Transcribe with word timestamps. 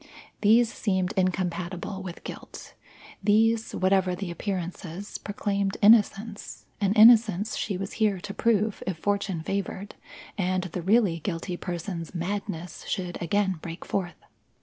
These 0.41 0.73
seemed 0.73 1.13
incompatible 1.15 2.01
with 2.01 2.23
guilt; 2.23 2.73
these, 3.23 3.73
whatever 3.73 4.15
the 4.15 4.31
appearances, 4.31 5.19
proclaimed 5.19 5.77
innocence 5.79 6.65
an 6.81 6.93
innocence 6.93 7.55
she 7.55 7.77
was 7.77 7.93
here 8.01 8.19
to 8.19 8.33
prove 8.33 8.81
if 8.87 8.97
fortune 8.97 9.43
favoured 9.43 9.93
and 10.39 10.63
the 10.63 10.81
really 10.81 11.19
guilty 11.19 11.55
person's 11.55 12.15
madness 12.15 12.83
should 12.87 13.21
again 13.21 13.59
break 13.61 13.85
forth. 13.85 14.17